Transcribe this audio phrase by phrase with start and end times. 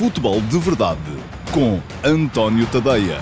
[0.00, 0.98] Futebol de Verdade
[1.52, 3.18] com António Tadeia.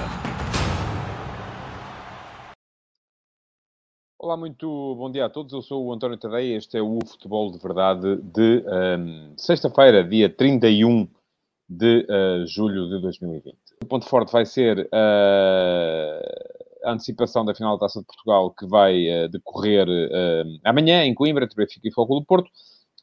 [4.16, 5.52] Olá, muito bom dia a todos.
[5.52, 6.56] Eu sou o António Tadeia.
[6.56, 8.64] Este é o Futebol de Verdade de
[8.96, 11.08] um, sexta-feira, dia 31
[11.68, 13.56] de uh, julho de 2020.
[13.82, 14.88] O ponto forte vai ser uh,
[16.84, 19.84] a antecipação da final da Taça de Portugal que vai uh, decorrer
[20.62, 22.48] amanhã em Coimbra, entre Benfica e Foco do Porto.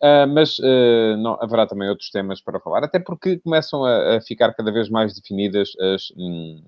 [0.06, 4.22] Uh, mas uh, não, haverá também outros temas para falar, até porque começam a, a
[4.22, 6.62] ficar cada vez mais definidas as hum,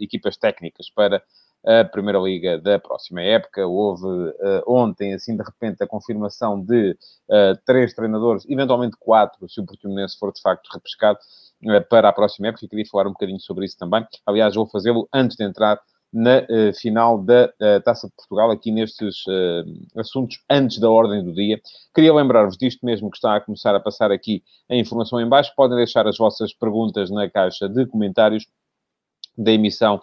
[0.00, 1.22] equipas técnicas para
[1.64, 3.64] a Primeira Liga da próxima época.
[3.64, 6.96] Houve uh, ontem, assim, de repente, a confirmação de
[7.64, 11.18] três treinadores, eventualmente quatro, se o Portimonense for de facto repescado
[11.88, 12.64] para a próxima época.
[12.64, 14.04] E queria falar um bocadinho sobre isso também.
[14.26, 15.78] Aliás, vou fazê-lo antes de entrar
[16.12, 21.22] na uh, final da uh, Taça de Portugal, aqui nestes uh, assuntos antes da ordem
[21.22, 21.60] do dia.
[21.94, 25.52] Queria lembrar-vos disto mesmo que está a começar a passar aqui a informação em baixo.
[25.56, 28.46] Podem deixar as vossas perguntas na caixa de comentários
[29.38, 30.02] da emissão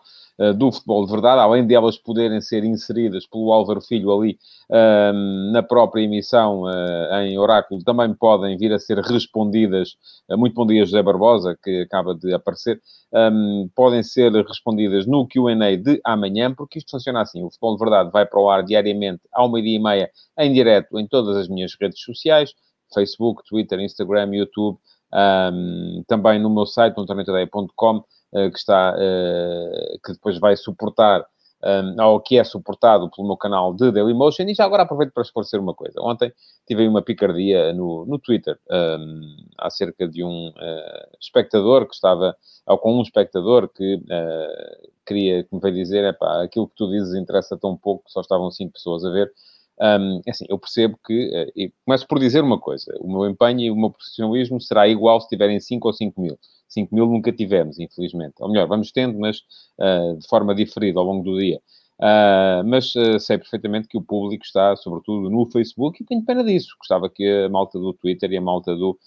[0.55, 4.37] do Futebol de Verdade, além de elas poderem ser inseridas pelo Álvaro Filho ali
[4.69, 9.95] uh, na própria emissão uh, em Oráculo, também podem vir a ser respondidas.
[10.31, 12.79] muito bom dia, José Barbosa, que acaba de aparecer.
[13.11, 17.41] Um, podem ser respondidas no Q&A de amanhã, porque isto funciona assim.
[17.41, 20.99] O Futebol de Verdade vai para o ar diariamente ao meio-dia e meia, em direto,
[20.99, 22.53] em todas as minhas redes sociais,
[22.93, 24.77] Facebook, Twitter, Instagram, YouTube,
[25.13, 31.25] um, também no meu site, antoniotadeia.com, uh, que está, uh, que depois vai suportar
[31.63, 34.43] um, ou que é suportado pelo meu canal de Dailymotion.
[34.43, 35.99] E já agora aproveito para esclarecer uma coisa.
[36.01, 36.31] Ontem
[36.67, 38.59] tive uma picardia no, no Twitter
[39.57, 40.51] acerca de um
[41.19, 42.35] espectador que estava,
[42.67, 43.99] ou com um espectador que
[45.05, 48.11] queria, que me veio dizer, é pá, aquilo que tu dizes interessa tão pouco que
[48.11, 49.31] só estavam cinco pessoas a ver.
[49.79, 53.71] Um, assim, eu percebo que, uh, começo por dizer uma coisa, o meu empenho e
[53.71, 56.37] o meu profissionalismo será igual se tiverem 5 ou 5 mil.
[56.67, 58.35] 5 mil nunca tivemos, infelizmente.
[58.39, 59.39] Ou melhor, vamos tendo, mas
[59.79, 61.61] uh, de forma diferida ao longo do dia.
[61.99, 66.43] Uh, mas uh, sei perfeitamente que o público está, sobretudo, no Facebook e tenho pena
[66.43, 66.75] disso.
[66.77, 68.97] Gostava que a malta do Twitter e a malta do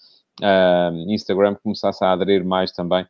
[1.07, 3.05] Instagram começasse a aderir mais também,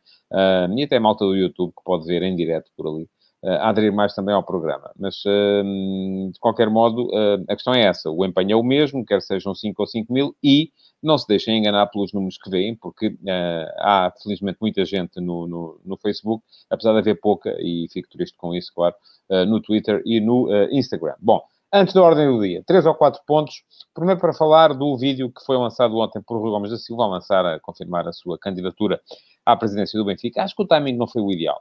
[0.76, 3.08] e até a malta do YouTube, que pode ver em direto por ali,
[3.44, 4.90] a aderir mais também ao programa.
[4.98, 7.10] Mas, de qualquer modo,
[7.48, 10.36] a questão é essa: o empenho é o mesmo, quer sejam 5 ou 5 mil,
[10.42, 10.70] e
[11.02, 15.48] não se deixem enganar pelos números que veem, porque uh, há, felizmente, muita gente no,
[15.48, 18.94] no, no, Facebook, apesar de haver pouca, e fico triste com isso, claro,
[19.28, 21.14] uh, no Twitter e no uh, Instagram.
[21.20, 21.42] Bom,
[21.72, 23.64] antes da ordem do dia, três ou quatro pontos.
[23.92, 27.08] Primeiro, para falar do vídeo que foi lançado ontem por Rui Gomes da Silva, a
[27.08, 29.00] lançar, a confirmar a sua candidatura
[29.44, 30.42] à presidência do Benfica.
[30.42, 31.60] Acho que o timing não foi o ideal.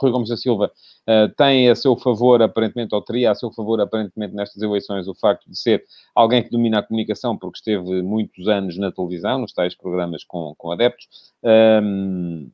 [0.00, 0.70] Rui Gomes da Silva
[1.08, 5.14] uh, tem a seu favor, aparentemente, ou teria a seu favor, aparentemente, nestas eleições, o
[5.14, 9.52] facto de ser alguém que domina a comunicação, porque esteve muitos anos na televisão, nos
[9.52, 11.08] tais programas com, com adeptos.
[11.44, 12.50] Um,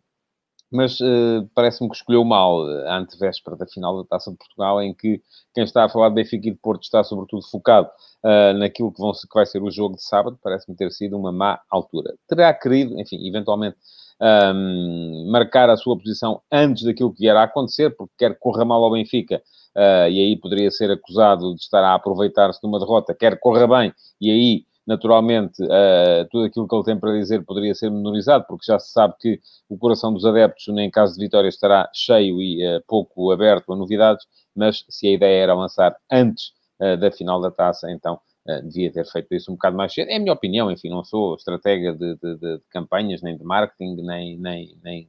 [0.75, 4.93] mas uh, parece-me que escolheu mal a antevéspera da final da Taça de Portugal, em
[4.93, 5.23] que
[5.55, 7.89] quem está a falar de Benfica e de Porto está sobretudo focado
[8.25, 11.31] uh, naquilo que, vão, que vai ser o jogo de sábado, parece-me ter sido uma
[11.31, 12.15] má altura.
[12.27, 13.77] Terá querido, enfim, eventualmente
[14.21, 18.83] um, marcar a sua posição antes daquilo que vier a acontecer, porque quer corra mal
[18.83, 19.43] ao Benfica,
[19.77, 23.67] uh, e aí poderia ser acusado de estar a aproveitar-se de uma derrota, quer corra
[23.67, 28.45] bem, e aí naturalmente, uh, tudo aquilo que ele tem para dizer poderia ser menorizado,
[28.47, 32.41] porque já se sabe que o coração dos adeptos, em caso de vitória, estará cheio
[32.43, 37.11] e uh, pouco aberto a novidades, mas se a ideia era lançar antes uh, da
[37.11, 40.11] final da taça, então Uh, devia ter feito isso um bocado mais cedo.
[40.11, 43.45] É a minha opinião, enfim, não sou estratega de, de, de, de campanhas, nem de
[43.45, 45.09] marketing, nem, nem, nem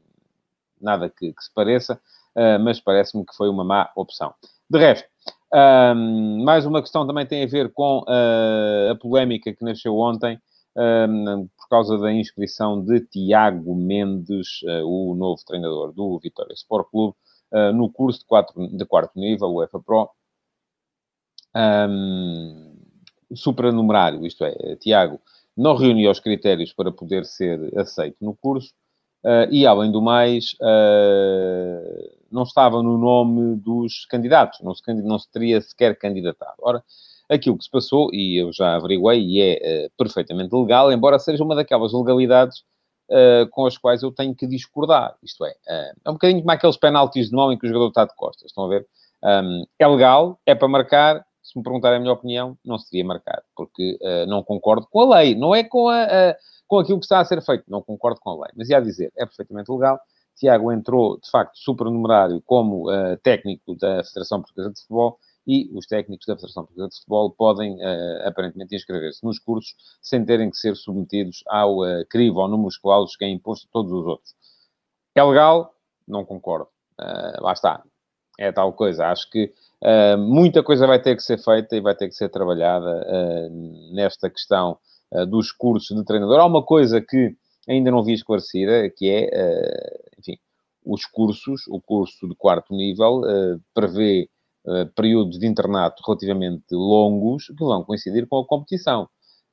[0.80, 2.00] nada que, que se pareça,
[2.36, 4.34] uh, mas parece-me que foi uma má opção.
[4.70, 5.08] De resto,
[5.54, 10.40] um, mais uma questão também tem a ver com uh, a polémica que nasceu ontem
[10.78, 17.16] um, por causa da inscrição de Tiago Mendes, o novo treinador do Vitória Sport Clube,
[17.74, 20.10] no curso de, quatro, de quarto nível, o EFA Pro.
[21.56, 22.65] Um,
[23.36, 25.20] supranumerário, isto é, Tiago
[25.56, 28.74] não reuniu os critérios para poder ser aceito no curso
[29.24, 35.18] uh, e, além do mais, uh, não estava no nome dos candidatos, não se, não
[35.18, 36.58] se teria sequer candidatado.
[36.62, 36.84] Ora,
[37.30, 41.44] aquilo que se passou, e eu já averiguei, e é uh, perfeitamente legal, embora seja
[41.44, 42.64] uma daquelas legalidades
[43.52, 45.16] com as quais eu tenho que discordar.
[45.22, 48.04] Isto é, é um bocadinho como aqueles penaltis de mão em que o jogador está
[48.04, 48.88] de costas, estão a ver?
[49.24, 53.44] Um, é legal, é para marcar, se me perguntarem a minha opinião, não seria marcado,
[53.56, 56.36] porque uh, não concordo com a lei, não é com, a, a,
[56.68, 58.52] com aquilo que está a ser feito, não concordo com a lei.
[58.56, 60.00] Mas ia dizer, é perfeitamente legal.
[60.36, 65.86] Tiago entrou, de facto, supernumerário como uh, técnico da Federação Portuguesa de Futebol e os
[65.86, 70.58] técnicos da Federação Portuguesa de Futebol podem, uh, aparentemente, inscrever-se nos cursos sem terem que
[70.58, 74.34] ser submetidos ao uh, crivo, ao número escolares que é imposto a todos os outros.
[75.14, 75.74] É legal?
[76.08, 76.68] Não concordo.
[77.00, 77.84] Uh, lá está.
[78.40, 79.08] É tal coisa.
[79.08, 79.52] Acho que
[79.82, 83.50] uh, muita coisa vai ter que ser feita e vai ter que ser trabalhada
[83.94, 84.78] nesta questão
[85.30, 86.40] dos cursos de treinador.
[86.40, 87.36] Há uma coisa que
[87.68, 90.38] ainda não vi esclarecida, que é, enfim,
[90.84, 93.22] os cursos, o curso de quarto nível
[93.74, 94.28] prevê
[94.66, 99.04] uh, períodos de internato relativamente longos que vão coincidir com a competição.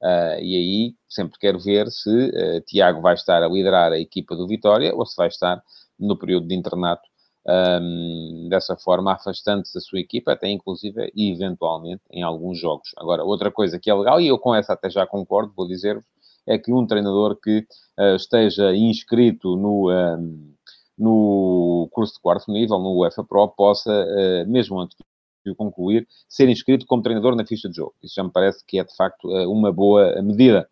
[0.01, 4.35] Uh, e aí sempre quero ver se uh, Tiago vai estar a liderar a equipa
[4.35, 5.63] do Vitória ou se vai estar
[5.99, 7.03] no período de internato,
[7.47, 12.91] um, dessa forma, afastando-se da sua equipa, até inclusive e eventualmente em alguns jogos.
[12.97, 16.05] Agora, outra coisa que é legal, e eu com essa até já concordo, vou dizer-vos,
[16.47, 17.67] é que um treinador que
[17.99, 19.91] uh, esteja inscrito no.
[19.91, 20.53] Um,
[20.99, 24.97] no curso de quarto nível, no UEFA Pro, possa, eh, mesmo antes
[25.45, 27.95] de o concluir, ser inscrito como treinador na ficha de jogo.
[28.03, 30.69] Isso já me parece que é, de facto, eh, uma boa medida.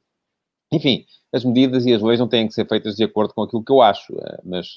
[0.72, 3.64] Enfim, as medidas e as leis não têm que ser feitas de acordo com aquilo
[3.64, 4.68] que eu acho, eh, mas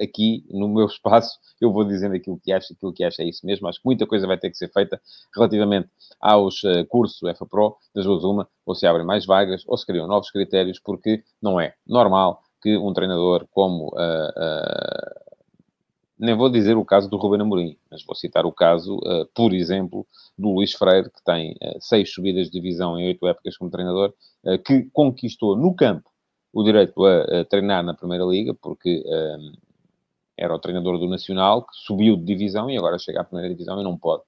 [0.00, 3.44] aqui, no meu espaço, eu vou dizendo aquilo que acho, aquilo que acho é isso
[3.46, 3.68] mesmo.
[3.68, 5.00] Acho que muita coisa vai ter que ser feita
[5.34, 5.88] relativamente
[6.20, 9.86] aos cursos do EFA Pro, das duas uma, ou se abrem mais vagas, ou se
[9.86, 13.88] criam novos critérios, porque não é normal que um treinador como.
[13.88, 15.21] Uh, uh,
[16.22, 19.52] nem vou dizer o caso do Ruben Amorim, mas vou citar o caso, uh, por
[19.52, 20.06] exemplo,
[20.38, 24.14] do Luís Freire, que tem seis subidas de divisão em oito épocas como treinador,
[24.64, 26.08] que conquistou no campo
[26.52, 29.04] o direito a, a treinar na Primeira Liga, porque
[30.36, 33.78] era o treinador do Nacional, que subiu de divisão e agora chega à Primeira Divisão
[33.78, 34.22] e não pode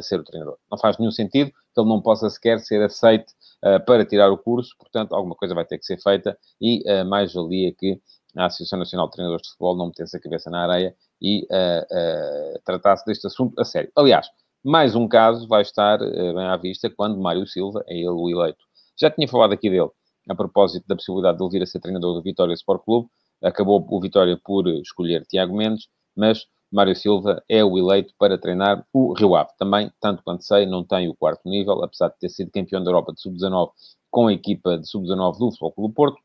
[0.00, 0.58] ser o treinador.
[0.70, 3.32] Não faz nenhum sentido que ele não possa sequer ser aceite
[3.64, 7.04] uh, para tirar o curso, portanto, alguma coisa vai ter que ser feita e uh,
[7.04, 8.00] mais valia que
[8.36, 12.60] a Associação Nacional de Treinadores de Futebol não metesse a cabeça na areia e uh,
[12.64, 13.90] tratasse deste assunto a sério.
[13.96, 14.28] Aliás,
[14.64, 18.58] mais um caso vai estar bem à vista quando Mário Silva é ele o eleito.
[19.00, 19.90] Já tinha falado aqui dele
[20.28, 23.08] a propósito da possibilidade de ele vir a ser treinador do Vitória Sport Clube.
[23.42, 28.84] Acabou o Vitória por escolher Tiago Mendes, mas Mário Silva é o eleito para treinar
[28.92, 29.50] o Rio Ave.
[29.58, 32.90] Também, tanto quanto sei, não tem o quarto nível, apesar de ter sido campeão da
[32.90, 33.70] Europa de Sub-19
[34.10, 36.18] com a equipa de Sub-19 do Futebol Clube Porto.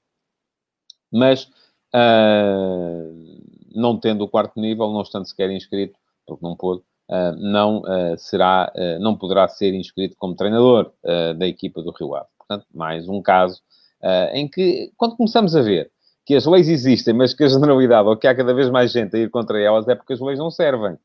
[1.12, 1.46] Mas,
[1.96, 3.14] uh,
[3.74, 8.18] não tendo o quarto nível, não estando sequer inscrito, porque não pôde, uh, não, uh,
[8.18, 10.92] será, não poderá ser inscrito como treinador
[11.38, 12.28] da equipa do Rio Ave.
[12.38, 13.62] Portanto, mais um caso
[14.34, 15.90] em que, quando começamos a ver
[16.26, 19.16] que as leis existem, mas que a generalidade, ou que há cada vez mais gente
[19.16, 20.98] a ir contra elas, é porque as leis não servem.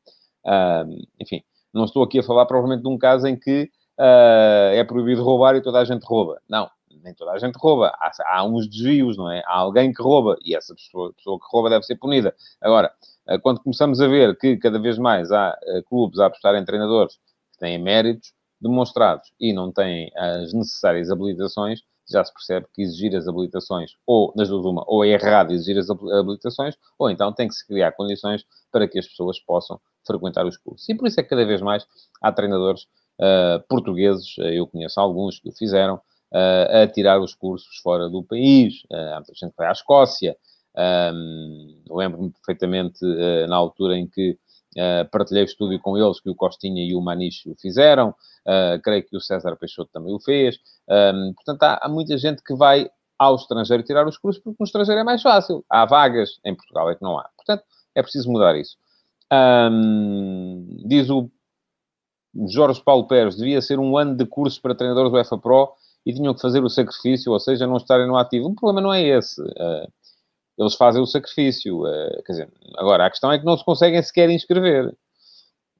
[1.19, 1.41] Enfim,
[1.73, 5.61] não estou aqui a falar provavelmente de um caso em que é proibido roubar e
[5.61, 6.39] toda a gente rouba.
[6.49, 6.69] Não,
[7.03, 7.87] nem toda a gente rouba.
[7.99, 9.41] Há, há uns desvios, não é?
[9.45, 12.35] Há alguém que rouba e essa pessoa, pessoa que rouba deve ser punida.
[12.61, 12.91] Agora,
[13.27, 15.57] uh, quando começamos a ver que cada vez mais há
[15.87, 17.15] clubes a apostar em treinadores
[17.53, 23.15] que têm méritos demonstrados e não têm as necessárias habilitações, já se percebe que exigir
[23.15, 27.47] as habilitações, ou nas duas uma, ou é errado exigir as habilitações, ou então tem
[27.47, 30.87] que se criar condições para que as pessoas possam frequentar os cursos.
[30.89, 31.85] E por isso é que cada vez mais
[32.21, 32.83] há treinadores
[33.19, 36.01] uh, portugueses, eu conheço alguns que o fizeram,
[36.31, 38.83] a tirar os cursos fora do país.
[38.91, 40.35] há muita gente que vai à Escócia.
[40.77, 43.03] Um, Lembro-me perfeitamente
[43.47, 44.37] na altura em que
[45.11, 48.13] partilhei o estúdio com eles, que o Costinha e o Maniche o fizeram.
[48.83, 50.59] Creio que o César Peixoto também o fez.
[51.35, 55.01] Portanto, há, há, muita gente que vai ao estrangeiro tirar os cursos, porque no estrangeiro
[55.01, 55.65] é mais fácil.
[55.69, 57.29] Há vagas, em Portugal é que não há.
[57.35, 57.63] Portanto,
[57.95, 58.77] é preciso mudar isso.
[60.85, 61.29] Diz o
[62.47, 65.73] Jorge Paulo Pérez, devia ser um ano de cursos para treinadores do EFA Pro
[66.05, 68.47] e tinham que fazer o sacrifício, ou seja, não estarem no ativo.
[68.47, 69.41] O problema não é esse.
[69.41, 69.91] Uh,
[70.57, 71.83] eles fazem o sacrifício.
[71.83, 74.87] Uh, quer dizer, agora, a questão é que não se conseguem sequer inscrever.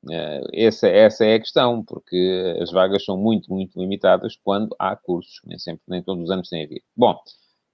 [0.06, 4.96] Uh, essa, essa é a questão, porque as vagas são muito, muito limitadas quando há
[4.96, 5.42] cursos.
[5.46, 6.82] Nem sempre, nem todos os anos tem havido.
[6.96, 7.18] Bom,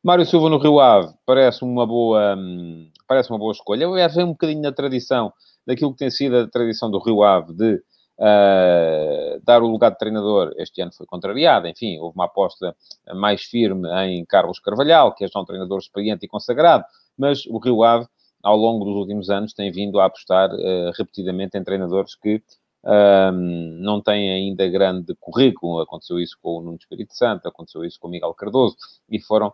[0.03, 3.87] Mário Silva no Rio Ave parece uma boa, hum, parece uma boa escolha.
[3.87, 5.33] Aliás, vem um bocadinho na tradição
[5.65, 7.81] daquilo que tem sido a tradição do Rio Ave de
[8.19, 10.53] uh, dar o lugar de treinador.
[10.57, 12.75] Este ano foi contrariado, enfim, houve uma aposta
[13.13, 16.85] mais firme em Carlos Carvalhal, que é já um treinador experiente e consagrado,
[17.17, 18.07] mas o Rio Ave,
[18.43, 22.41] ao longo dos últimos anos, tem vindo a apostar uh, repetidamente em treinadores que
[22.83, 25.79] um, não têm ainda grande currículo.
[25.81, 28.77] Aconteceu isso com o Nuno Espírito Santo, aconteceu isso com o Miguel Cardoso,
[29.09, 29.51] e foram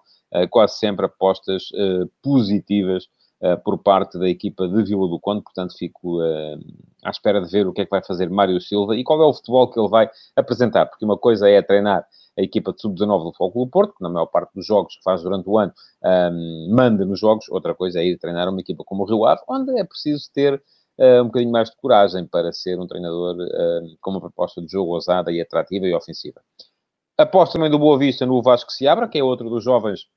[0.49, 1.69] quase sempre apostas
[2.21, 3.07] positivas
[3.63, 5.43] por parte da equipa de Vila do Conde.
[5.43, 6.19] Portanto, fico
[7.03, 9.25] à espera de ver o que é que vai fazer Mário Silva e qual é
[9.25, 12.05] o futebol que ele vai apresentar, porque uma coisa é treinar
[12.37, 15.03] a equipa de sub-19 do Futebol Clube Porto, que na maior parte dos jogos que
[15.03, 18.83] faz durante o ano um, manda nos jogos, outra coisa é ir treinar uma equipa
[18.85, 20.55] como o Rio Ave, onde é preciso ter
[20.97, 24.71] uh, um bocadinho mais de coragem para ser um treinador uh, com uma proposta de
[24.71, 26.41] jogo ousada e atrativa e ofensiva.
[27.17, 30.07] Aposto também do Boa Vista no Vasco Seabra, que é outro dos jovens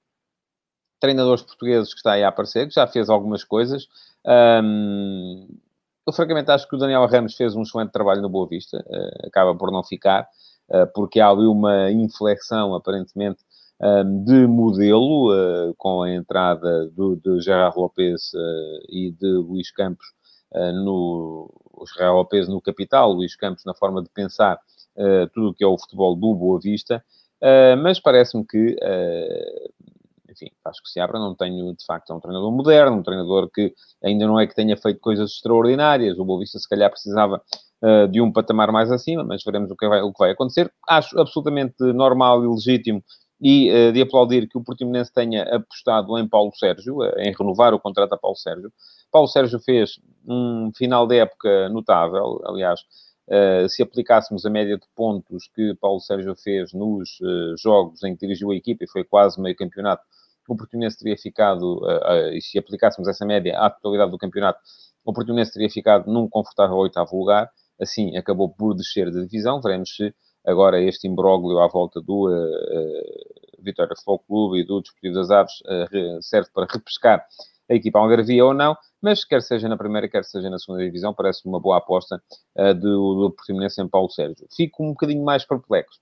[1.01, 3.87] treinadores portugueses que está aí a aparecer, que já fez algumas coisas.
[4.27, 5.47] Um,
[6.07, 9.27] eu, francamente, acho que o Daniel Ramos fez um excelente trabalho no Boa Vista, uh,
[9.27, 10.29] acaba por não ficar,
[10.69, 13.43] uh, porque há ali uma inflexão, aparentemente,
[13.81, 18.33] um, de modelo, uh, com a entrada do, de Gerard Lopes
[18.89, 20.07] e de Luís Campos
[20.85, 21.51] no...
[21.97, 24.59] Gerard Lopes no capital, Luís Campos na forma de pensar
[25.33, 27.05] tudo o que é o futebol do Boa Vista,
[27.83, 28.77] mas parece-me que
[30.35, 33.73] enfim, que Seabra não tenho, de facto, é um treinador moderno, um treinador que
[34.03, 36.19] ainda não é que tenha feito coisas extraordinárias.
[36.19, 37.41] O Boavista, se calhar, precisava
[37.83, 40.71] uh, de um patamar mais acima, mas veremos o que vai, o que vai acontecer.
[40.89, 43.03] Acho absolutamente normal e legítimo
[43.41, 47.73] e uh, de aplaudir que o Portimonense tenha apostado em Paulo Sérgio, uh, em renovar
[47.73, 48.73] o contrato a Paulo Sérgio.
[49.13, 49.93] Paulo Sérgio fez
[50.27, 52.81] um final de época notável, aliás,
[53.27, 57.09] Uh, se aplicássemos a média de pontos que Paulo Sérgio fez nos
[57.59, 60.03] jogos em que dirigiu a equipa, e foi quase meio campeonato,
[60.49, 64.61] o Portimonense teria ficado, uh, e se aplicássemos essa média à totalidade do campeonato,
[65.05, 69.95] o Portimonense teria ficado num confortável oitavo lugar, assim acabou por descer de divisão, veremos
[69.95, 70.15] se
[70.47, 75.55] agora este imbróglio à volta do uh, Vitória Futebol Clube e do Desportivo das Aves
[76.21, 77.25] serve para repescar
[77.71, 81.15] a equipa Algarvia ou não, mas quer seja na primeira, quer seja na segunda divisão,
[81.15, 82.23] parece uma boa aposta
[82.59, 84.47] uh, do, do Portimonense em Paulo Sérgio.
[84.55, 85.99] Fico um bocadinho mais perplexo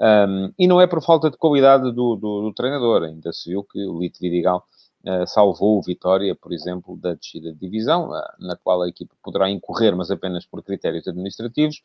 [0.00, 3.04] um, e não é por falta de qualidade do, do, do treinador.
[3.04, 4.64] Ainda se viu que o Lito Vidigal
[5.06, 9.14] uh, salvou o Vitória, por exemplo, da descida de divisão, uh, na qual a equipa
[9.22, 11.80] poderá incorrer, mas apenas por critérios administrativos.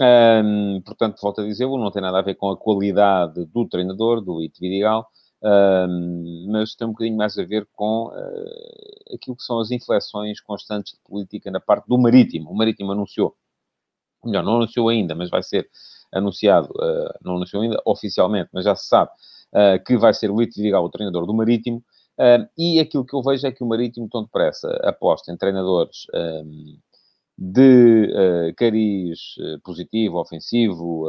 [0.00, 4.20] Um, portanto, volto a dizer, não tem nada a ver com a qualidade do treinador,
[4.20, 5.06] do Lito Vidigal,
[5.42, 10.40] um, mas tem um bocadinho mais a ver com uh, aquilo que são as inflexões
[10.40, 12.50] constantes de política na parte do Marítimo.
[12.50, 13.36] O Marítimo anunciou,
[14.24, 15.68] melhor, não anunciou ainda, mas vai ser
[16.12, 19.10] anunciado, uh, não anunciou ainda oficialmente, mas já se sabe
[19.52, 21.82] uh, que vai ser o Lito o treinador do Marítimo.
[22.18, 26.06] Uh, e aquilo que eu vejo é que o Marítimo, tão depressa, aposta em treinadores
[26.14, 26.78] um,
[27.38, 29.18] de cariz
[29.64, 31.06] positivo, ofensivo,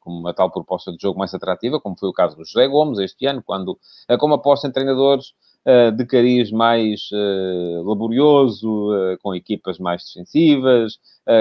[0.00, 2.98] com uma tal proposta de jogo mais atrativa, como foi o caso do José Gomes
[2.98, 3.78] este ano, quando,
[4.18, 5.34] como aposta em treinadores
[5.96, 7.08] de cariz mais
[7.84, 8.88] laborioso,
[9.22, 10.98] com equipas mais defensivas,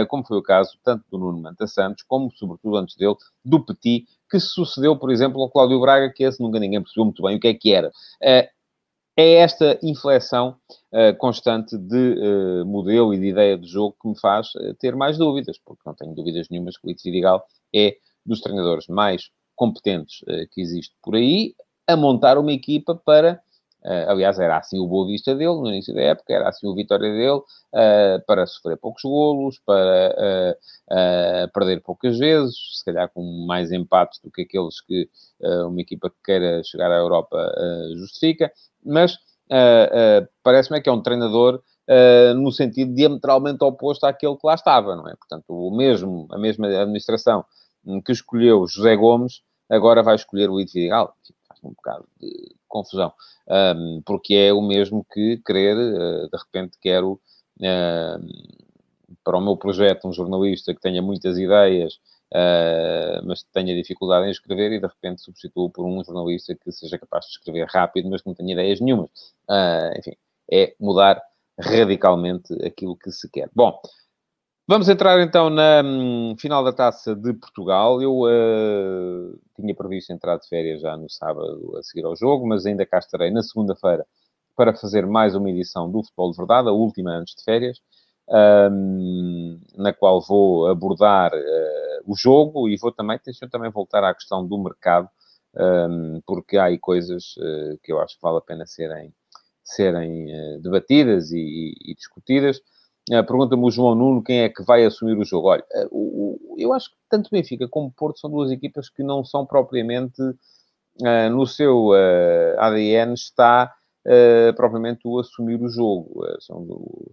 [0.10, 4.06] como foi o caso tanto do Nuno Manta Santos, como, sobretudo, antes dele, do Petit,
[4.30, 7.40] que sucedeu, por exemplo, ao Cláudio Braga, que esse nunca ninguém percebeu muito bem o
[7.40, 7.92] que é que era.
[9.18, 10.56] É esta inflexão
[10.94, 14.96] uh, constante de uh, modelo e de ideia de jogo que me faz uh, ter
[14.96, 19.30] mais dúvidas, porque não tenho dúvidas nenhumas que o Ito Vidigal é dos treinadores mais
[19.54, 21.54] competentes que existe por aí,
[21.86, 23.40] a montar uma equipa para
[23.84, 26.76] Uh, aliás, era assim o Boa Vista dele no início da época, era assim o
[26.76, 30.56] Vitória dele, uh, para sofrer poucos golos, para
[30.92, 35.10] uh, perder poucas vezes, se calhar com mais empates do que aqueles que
[35.66, 37.52] uma equipa que queira chegar à Europa
[37.98, 38.52] justifica,
[38.86, 39.18] mas
[40.44, 41.64] parece-me que é um treinador
[42.36, 45.16] no sentido diametralmente oposto àquele que lá estava, não é?
[45.16, 47.44] Portanto, o mesmo, a mesma administração
[48.06, 51.16] que escolheu José Gomes, agora vai escolher o Ito Vidigal
[51.63, 53.13] um bocado de confusão,
[53.75, 57.13] um, porque é o mesmo que querer, uh, de repente quero,
[57.60, 58.62] uh,
[59.24, 61.96] para o meu projeto, um jornalista que tenha muitas ideias,
[62.34, 66.98] uh, mas tenha dificuldade em escrever, e de repente substituo por um jornalista que seja
[66.98, 69.10] capaz de escrever rápido, mas que não tenha ideias nenhumas.
[69.50, 70.15] Ah, enfim,
[70.51, 71.22] é mudar
[71.60, 73.50] radicalmente aquilo que se quer.
[73.53, 73.80] Bom,
[74.68, 78.01] Vamos entrar então na hum, final da taça de Portugal.
[78.01, 82.65] Eu uh, tinha previsto entrar de férias já no sábado a seguir ao jogo, mas
[82.65, 84.06] ainda cá estarei na segunda-feira
[84.56, 87.80] para fazer mais uma edição do Futebol de Verdade, a última antes de férias,
[88.72, 94.13] um, na qual vou abordar uh, o jogo e vou também, deixa também voltar à
[94.13, 95.10] questão do mercado,
[95.56, 99.12] um, porque há aí coisas uh, que eu acho que vale a pena serem,
[99.63, 102.62] serem debatidas e, e, e discutidas.
[103.12, 105.50] Uh, Pergunta-me o João Nuno quem é que vai assumir o jogo.
[105.50, 109.46] Olha, o, eu acho que tanto Benfica como Porto são duas equipas que não são
[109.46, 111.91] propriamente uh, no seu
[112.58, 113.74] ADN está
[114.56, 116.24] propriamente o assumir o jogo.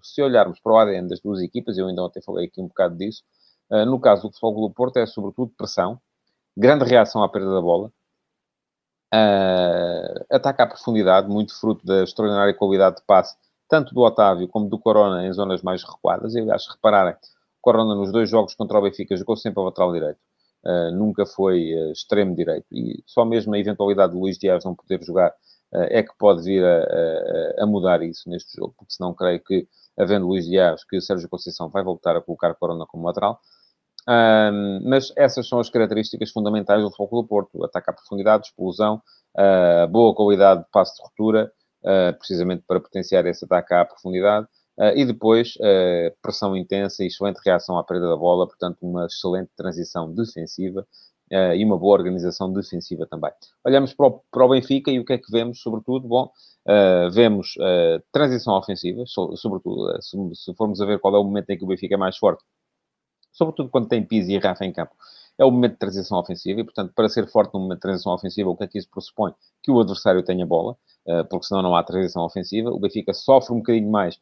[0.03, 2.97] Se olharmos para o ADN das duas equipas, eu ainda ontem falei aqui um bocado
[2.97, 3.23] disso,
[3.87, 6.01] no caso do Futebol do Porto é sobretudo pressão,
[6.57, 7.93] grande reação à perda da bola,
[10.31, 13.37] ataque à profundidade, muito fruto da extraordinária qualidade de passe
[13.69, 16.35] tanto do Otávio como do Corona em zonas mais recuadas.
[16.35, 17.15] E, aliás, repararem,
[17.61, 20.19] Corona nos dois jogos contra o Benfica jogou sempre a lateral direito.
[20.65, 22.67] Uh, nunca foi uh, extremo direito.
[22.73, 25.33] E só mesmo a eventualidade de Luís Dias não poder jogar
[25.71, 26.79] é que pode vir a,
[27.59, 31.29] a, a, mudar isso neste jogo, porque senão creio que, havendo Luís Dias, que Sérgio
[31.29, 33.39] Conceição vai voltar a colocar Corona como lateral.
[34.83, 37.63] Mas essas são as características fundamentais do Foco do Porto.
[37.63, 39.03] Ataque à profundidade, explosão,
[39.37, 41.58] uh, boa qualidade de passe de ruptura, uh,
[42.19, 44.47] precisamente para potenciar esse ataque à profundidade.
[44.79, 45.55] Uh, e depois,
[46.23, 50.87] pressão intensa e excelente reação à perda da bola, portanto, uma excelente transição defensiva
[51.33, 53.31] uh, e uma boa organização defensiva também.
[53.65, 56.09] Olhamos para o, para o Benfica e o que é que vemos, sobretudo?
[56.09, 56.31] Bom,
[56.67, 61.25] uh, vemos uh, transição ofensiva, so, sobretudo, se, se, formos a ver qual é o
[61.25, 62.43] momento em que o Benfica é mais forte,
[63.33, 64.95] sobretudo quando tem Pizzi e Rafa em campo,
[65.39, 68.13] é o momento de transição ofensiva e, portanto, para ser forte no momento de transição
[68.13, 69.33] ofensiva, o que é que isso pressupõe?
[69.63, 70.77] Que o adversário tenha bola,
[71.31, 72.71] porque senão não há transição ofensiva.
[72.71, 74.19] O Benfica sofre um bocadinho mais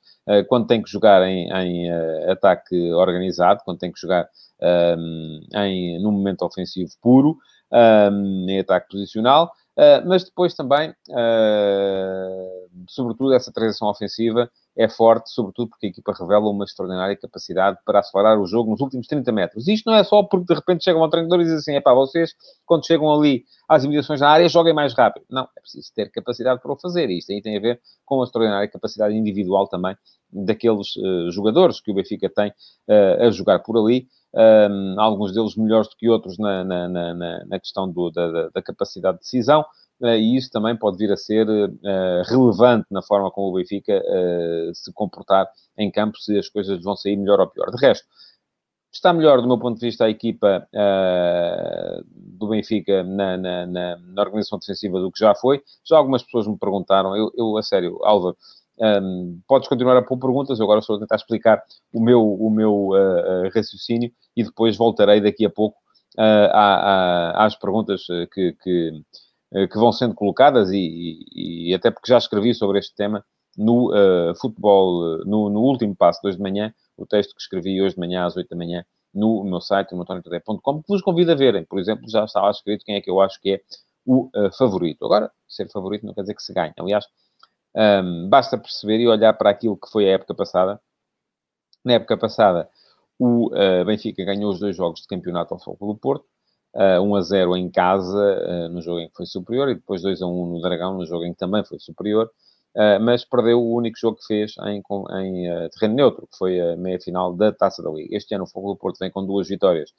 [0.49, 1.91] quando tem que jogar em, em
[2.31, 4.29] ataque organizado, quando tem que jogar
[4.99, 7.37] um, em, num momento ofensivo puro,
[7.73, 15.31] um, em ataque posicional, uh, mas depois também, uh, sobretudo, essa transição ofensiva é forte,
[15.31, 19.33] sobretudo porque a equipa revela uma extraordinária capacidade para acelerar o jogo nos últimos 30
[19.33, 19.67] metros.
[19.67, 21.95] Isto não é só porque de repente chega um treinador e diz assim: é pá,
[21.95, 22.35] vocês,
[22.67, 25.25] quando chegam ali às imediações da área, joguem mais rápido.
[25.31, 27.09] Não, é preciso ter capacidade para o fazer.
[27.09, 29.97] E isto aí tem a ver com a extraordinária capacidade individual também
[30.31, 35.57] daqueles uh, jogadores que o Benfica tem uh, a jogar por ali um, alguns deles
[35.57, 39.65] melhores do que outros na, na, na, na questão do, da, da, capacidade de decisão,
[40.01, 43.99] uh, e isso também pode vir a ser uh, relevante na forma como o Benfica
[43.99, 45.47] uh, se comportar
[45.79, 47.71] em campo, se as coisas vão sair melhor ou pior.
[47.71, 48.07] De resto,
[48.93, 50.67] está melhor, do meu ponto de vista, a equipa
[52.07, 55.63] do Benfica na, na, na, na, organização defensiva do que já foi.
[55.85, 58.37] Já algumas pessoas me perguntaram, eu, eu a sério, Álvaro,
[58.79, 62.51] um, podes continuar a pôr perguntas, eu agora estou a tentar explicar o meu, o
[62.51, 65.79] meu uh, raciocínio e depois voltarei daqui a pouco
[66.19, 68.03] uh, às perguntas
[68.33, 69.03] que, que,
[69.71, 70.77] que, vão sendo colocadas e,
[71.35, 73.25] e, e, até porque já escrevi sobre este tema
[73.57, 77.81] no uh, futebol, no, no, último passo de hoje de manhã, o texto que escrevi
[77.81, 81.35] hoje de manhã às 8 da manhã no meu site, no que vos convido a
[81.35, 81.65] verem.
[81.65, 83.61] Por exemplo, já está lá escrito quem é que eu acho que é
[84.05, 85.07] o favorito.
[85.07, 86.75] Agora, ser favorito não quer dizer que se ganhe.
[86.79, 87.07] Aliás,
[87.77, 90.81] um, basta perceber e olhar para aquilo que foi a época passada.
[91.85, 92.69] Na época passada,
[93.19, 96.25] o uh, Benfica ganhou os dois jogos de campeonato ao Fogo do Porto.
[96.75, 100.03] Uh, 1 a 0 em casa, uh, no jogo em que foi superior, e depois
[100.03, 102.31] 2 a 1 no Dragão, no jogo em que também foi superior.
[103.01, 107.33] Mas perdeu o único jogo que fez em, em terreno neutro, que foi a meia-final
[107.33, 108.15] da Taça da Liga.
[108.15, 109.91] Este ano o Fogo do Porto vem com duas vitórias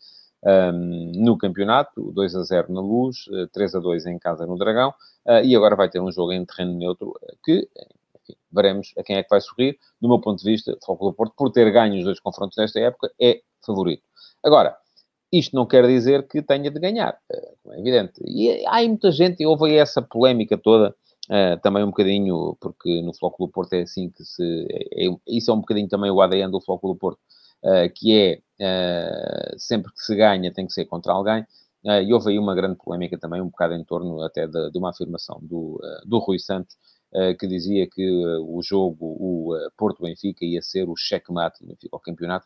[0.43, 4.93] um, no campeonato, 2 a 0 na Luz, 3 a 2 em casa no Dragão,
[5.25, 7.67] uh, e agora vai ter um jogo em terreno neutro que,
[8.21, 9.77] enfim, veremos a quem é que vai sorrir.
[10.01, 12.79] Do meu ponto de vista, o do Porto, por ter ganho os dois confrontos nesta
[12.79, 14.03] época, é favorito.
[14.43, 14.77] Agora,
[15.31, 17.17] isto não quer dizer que tenha de ganhar,
[17.61, 18.21] como é evidente.
[18.25, 20.95] E há muita gente, e houve essa polémica toda,
[21.29, 24.67] uh, também um bocadinho, porque no Floco do Porto é assim que se...
[24.69, 27.19] É, é, isso é um bocadinho também o ADN do Floco do Porto,
[27.95, 31.41] que é Uh, sempre que se ganha tem que ser contra alguém.
[31.85, 34.77] Uh, e houve aí uma grande polémica também, um bocado em torno até de, de
[34.77, 36.75] uma afirmação do, do Rui Santos,
[37.39, 38.05] que dizia que
[38.41, 42.45] o jogo, o Porto-Benfica, ia ser o checkmate do Benfica ao campeonato.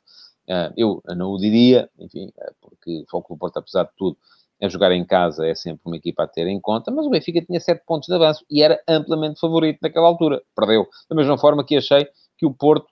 [0.77, 4.17] eu não o diria, enfim, porque o do Porto, apesar de tudo,
[4.61, 7.41] a jogar em casa é sempre uma equipa a ter em conta, mas o Benfica
[7.41, 10.43] tinha 7 pontos de avanço e era amplamente favorito naquela altura.
[10.55, 10.87] Perdeu.
[11.09, 12.85] Da mesma forma que achei que o Porto,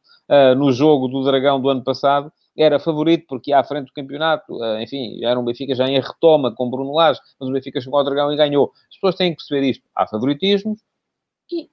[0.55, 4.83] no jogo do Dragão do ano passado, era favorito porque à frente do campeonato, eh,
[4.83, 8.03] enfim, era um Benfica já em retoma com Bruno Lage, mas o Benfica chegou ao
[8.03, 8.73] Dragão e ganhou.
[8.89, 9.83] As pessoas têm que perceber isto.
[9.95, 10.79] Há favoritismos
[11.51, 11.69] e,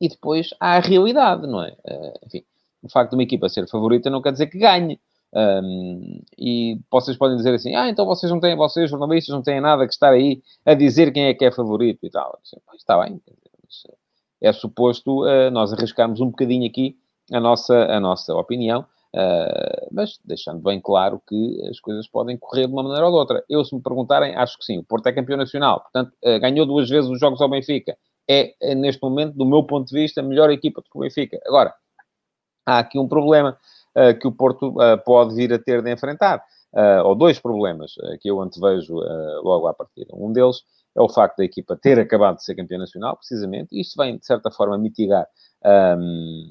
[0.00, 1.76] e depois há a realidade, não é?
[1.84, 2.44] Eh, enfim,
[2.82, 5.00] o facto de uma equipa ser favorita não quer dizer que ganhe.
[5.30, 9.60] Um, e vocês podem dizer assim, ah, então vocês não têm, vocês jornalistas não têm
[9.60, 12.38] nada que estar aí a dizer quem é que é favorito e tal.
[12.74, 13.20] Está bem,
[14.40, 16.96] é suposto uh, nós arriscarmos um bocadinho aqui
[17.32, 22.66] a nossa, a nossa opinião Uh, mas deixando bem claro que as coisas podem correr
[22.66, 23.44] de uma maneira ou de outra.
[23.48, 24.78] Eu, se me perguntarem, acho que sim.
[24.78, 27.96] O Porto é campeão nacional, portanto, uh, ganhou duas vezes os jogos ao Benfica.
[28.28, 31.00] É, é, neste momento, do meu ponto de vista, a melhor equipa do que o
[31.00, 31.40] Benfica.
[31.46, 31.74] Agora,
[32.66, 33.58] há aqui um problema
[33.96, 34.74] uh, que o Porto
[35.06, 36.44] pode vir a ter de enfrentar,
[37.02, 38.92] ou dois problemas que eu antevejo
[39.42, 40.14] logo à partida.
[40.14, 40.58] Um deles
[40.94, 44.18] é o facto da equipa ter acabado de ser campeão nacional, precisamente, e isto vem,
[44.18, 45.26] de certa forma, mitigar.
[45.64, 46.50] Um,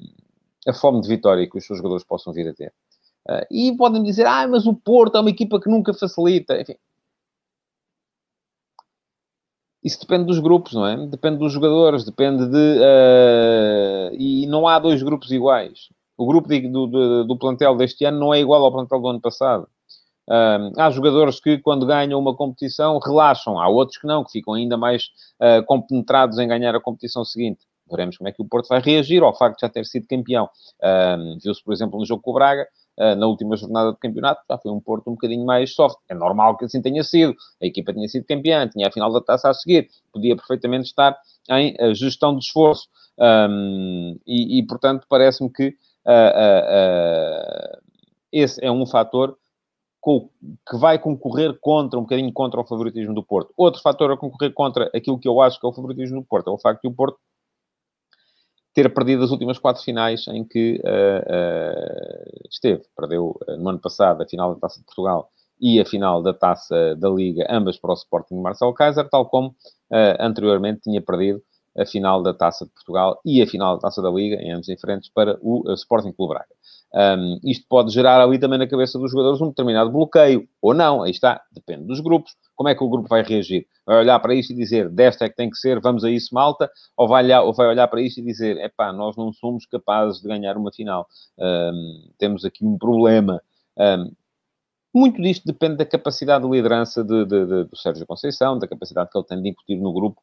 [0.68, 2.72] a fome de vitória que os seus jogadores possam vir a ter.
[3.28, 6.60] Uh, e podem dizer, ah, mas o Porto é uma equipa que nunca facilita.
[6.60, 6.76] Enfim.
[9.82, 11.06] Isso depende dos grupos, não é?
[11.06, 12.78] Depende dos jogadores, depende de.
[12.78, 15.88] Uh, e não há dois grupos iguais.
[16.16, 19.08] O grupo de, do, do, do, plantel deste ano não é igual ao plantel do
[19.08, 19.68] ano passado.
[20.28, 23.58] Uh, há jogadores que, quando ganham uma competição, relaxam.
[23.58, 25.08] Há outros que não, que ficam ainda mais
[25.66, 27.67] compenetrados em ganhar a competição seguinte.
[27.90, 30.48] Veremos como é que o Porto vai reagir ao facto de já ter sido campeão.
[30.82, 32.66] Uh, Viu-se, por exemplo, no jogo com o Braga,
[33.16, 35.98] na última jornada do campeonato, já foi um Porto um bocadinho mais soft.
[36.08, 37.32] É normal que assim tenha sido.
[37.62, 41.16] A equipa tinha sido campeã, tinha a final da taça a seguir, podia perfeitamente estar
[41.48, 42.88] em gestão de esforço.
[43.16, 45.76] Um, e, e, portanto, parece-me que
[48.32, 49.38] esse é um fator
[50.68, 53.52] que vai concorrer contra, um bocadinho contra o favoritismo do Porto.
[53.56, 56.50] Outro fator a concorrer contra aquilo que eu acho que é o favoritismo do Porto
[56.50, 57.18] é o facto de o Porto
[58.78, 62.84] ter perdido as últimas quatro finais em que uh, uh, esteve.
[62.96, 65.28] Perdeu uh, no ano passado a final da Taça de Portugal
[65.60, 69.26] e a final da Taça da Liga, ambas para o Sporting de Marcelo Kaiser, tal
[69.26, 69.52] como
[70.20, 71.42] anteriormente tinha perdido
[71.78, 74.66] a final da Taça de Portugal e a final da Taça da Liga, em ambos
[74.66, 76.58] diferentes, para o Sporting Clube Braga.
[76.94, 81.02] Um, isto pode gerar ali também na cabeça dos jogadores um determinado bloqueio, ou não,
[81.02, 82.34] aí está, depende dos grupos.
[82.56, 83.66] Como é que o grupo vai reagir?
[83.86, 86.34] Vai olhar para isto e dizer, desta é que tem que ser, vamos a isso,
[86.34, 86.70] malta?
[86.96, 90.20] Ou vai olhar, ou vai olhar para isto e dizer, epá, nós não somos capazes
[90.20, 91.06] de ganhar uma final.
[91.38, 93.40] Um, temos aqui um problema.
[93.78, 94.10] Um,
[94.98, 99.10] muito disto depende da capacidade de liderança de, de, de, do Sérgio Conceição, da capacidade
[99.10, 100.20] que ele tem de incutir no grupo,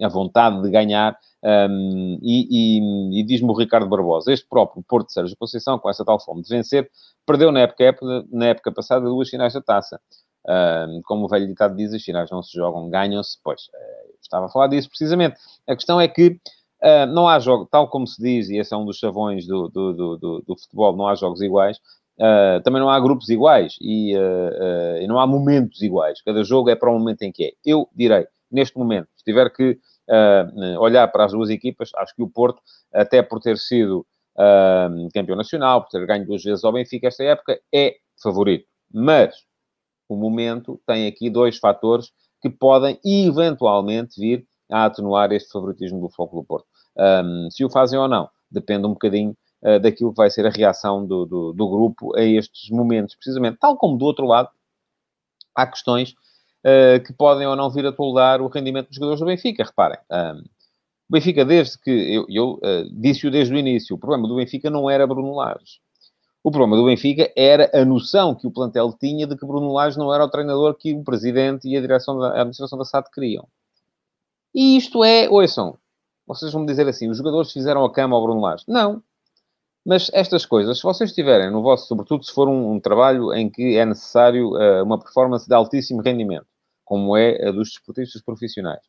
[0.00, 5.08] a vontade de ganhar um, e, e, e diz-me o Ricardo Barbosa, este próprio Porto
[5.08, 6.90] de Sérgio Conceição, com essa tal fome de vencer,
[7.24, 7.96] perdeu na época,
[8.30, 10.00] na época passada duas finais da taça.
[10.48, 13.38] Um, como o velho ditado diz, as finais não se jogam, ganham-se.
[13.44, 15.36] Pois, uh, estava a falar disso precisamente.
[15.68, 16.40] A questão é que
[16.82, 19.68] uh, não há jogo, tal como se diz, e esse é um dos chavões do,
[19.68, 21.78] do, do, do futebol, não há jogos iguais.
[22.18, 24.12] Uh, também não há grupos iguais e,
[25.00, 26.20] e não há momentos iguais.
[26.22, 27.52] Cada jogo é para o momento em que é.
[27.64, 29.78] Eu direi, neste momento, se tiver que
[30.08, 32.60] uh, olhar para as duas equipas, acho que o Porto,
[32.92, 37.22] até por ter sido uh, campeão nacional, por ter ganho duas vezes ao Benfica esta
[37.24, 38.66] época, é favorito.
[38.92, 39.34] Mas
[40.08, 46.08] o momento tem aqui dois fatores que podem eventualmente vir a atenuar este favoritismo do
[46.08, 46.66] Foco do Porto.
[46.96, 50.50] Um, se o fazem ou não, depende um bocadinho uh, daquilo que vai ser a
[50.50, 53.58] reação do, do, do, grupo a estes momentos, precisamente.
[53.58, 54.48] Tal como do outro lado,
[55.54, 56.14] há questões
[56.64, 59.64] uh, que podem ou não vir a toldar o rendimento dos jogadores do Benfica.
[59.64, 60.38] Reparem, um,
[61.08, 64.70] o Benfica, desde que eu, eu uh, disse-o desde o início, o problema do Benfica
[64.70, 65.80] não era Bruno Lage.
[66.42, 69.98] O problema do Benfica era a noção que o plantel tinha de que Bruno Lage
[69.98, 73.10] não era o treinador que o presidente e a direção da a administração da SAD
[73.10, 73.46] queriam.
[74.54, 75.76] E isto é, ouçam,
[76.26, 78.64] vocês vão me dizer assim, os jogadores fizeram a cama ao Bruno Lage.
[78.68, 79.02] Não.
[79.84, 83.48] Mas estas coisas, se vocês tiverem no vosso, sobretudo se for um, um trabalho em
[83.48, 86.46] que é necessário uh, uma performance de altíssimo rendimento,
[86.84, 88.82] como é a dos desportistas profissionais,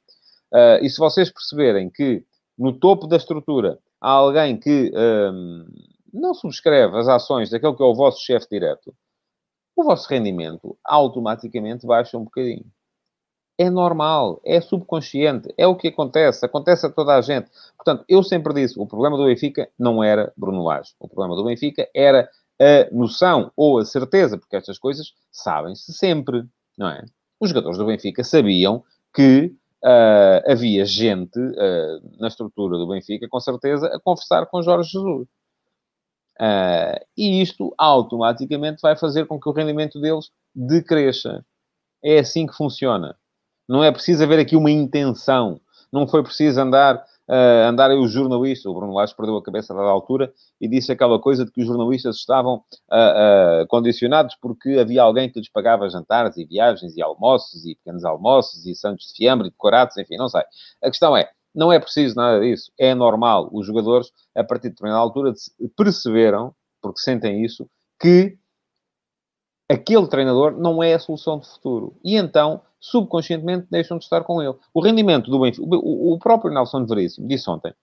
[0.54, 2.24] uh, e se vocês perceberem que
[2.58, 5.66] no topo da estrutura há alguém que um,
[6.12, 8.94] não subscreve as ações daquele que é o vosso chefe direto,
[9.76, 12.66] o vosso rendimento automaticamente baixa um bocadinho
[13.60, 17.50] é normal, é subconsciente, é o que acontece, acontece a toda a gente.
[17.76, 20.94] Portanto, eu sempre disse, o problema do Benfica não era Bruno Lage.
[20.98, 26.46] O problema do Benfica era a noção ou a certeza, porque estas coisas sabem-se sempre,
[26.78, 27.04] não é?
[27.38, 28.82] Os jogadores do Benfica sabiam
[29.14, 34.92] que uh, havia gente uh, na estrutura do Benfica, com certeza, a conversar com Jorge
[34.92, 35.28] Jesus.
[36.40, 41.46] Uh, e isto automaticamente vai fazer com que o rendimento deles decresça.
[42.02, 43.18] É assim que funciona.
[43.70, 45.62] Não é preciso haver aqui uma intenção.
[45.94, 46.96] Não foi preciso andar,
[47.30, 48.66] uh, andar aí os jornalistas.
[48.66, 51.62] O Bruno Lage perdeu a cabeça a dada altura e disse aquela coisa de que
[51.62, 56.98] os jornalistas estavam uh, uh, condicionados porque havia alguém que lhes pagava jantares e viagens
[56.98, 60.42] e almoços e pequenos almoços e santos de fiambre e decorados, enfim, não sei.
[60.84, 62.72] A questão é, não é preciso nada disso.
[62.76, 63.52] É normal.
[63.54, 65.32] Os jogadores, a partir de determinada altura,
[65.78, 67.70] perceberam, porque sentem isso,
[68.02, 68.39] que
[69.70, 71.96] aquele treinador não é a solução de futuro.
[72.04, 74.56] E então, subconscientemente, deixam de estar com ele.
[74.74, 75.64] O rendimento do Benfica...
[75.64, 77.74] O, próprio Nelson Veríssimo disse ontem,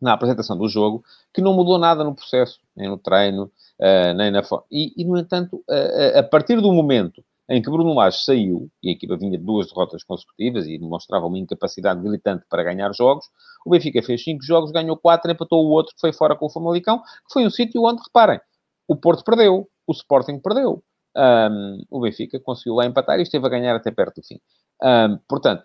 [0.00, 3.44] na apresentação do jogo, que não mudou nada no processo, nem no treino,
[3.80, 4.42] uh, nem na...
[4.70, 8.88] E, e, no entanto, uh, a partir do momento em que Bruno Lage saiu, e
[8.88, 13.26] a equipa vinha de duas derrotas consecutivas e demonstrava uma incapacidade militante para ganhar jogos,
[13.64, 16.50] o Benfica fez cinco jogos, ganhou quatro, empatou o outro, que foi fora com o
[16.50, 18.40] Famalicão, que foi um sítio onde, reparem,
[18.88, 20.82] o Porto perdeu, o Sporting perdeu.
[21.16, 24.38] Um, o Benfica conseguiu lá empatar e esteve a ganhar até perto do fim.
[24.82, 25.64] Um, portanto,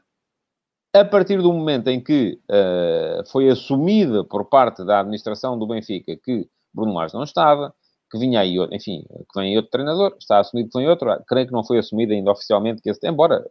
[0.93, 6.15] a partir do momento em que uh, foi assumida por parte da administração do Benfica
[6.15, 7.73] que Bruno Lage não estava,
[8.09, 11.53] que vinha aí, enfim, que vem outro treinador, está assumido que vem outro, creio que
[11.53, 13.45] não foi assumido ainda oficialmente que esse, embora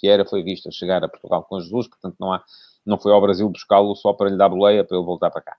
[0.00, 2.42] Vieira foi visto a chegar a Portugal com Jesus, portanto não há,
[2.86, 5.56] não foi ao Brasil buscá-lo só para lhe dar boleia para ele voltar para cá.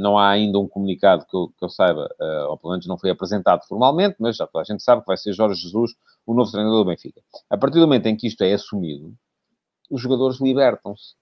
[0.00, 2.98] Não há ainda um comunicado que eu, que eu saiba, uh, ou pelo menos não
[2.98, 5.92] foi apresentado formalmente, mas já toda a gente sabe que vai ser Jorge Jesus
[6.26, 7.20] o novo treinador do Benfica.
[7.48, 9.14] A partir do momento em que isto é assumido,
[9.90, 11.14] os jogadores libertam-se.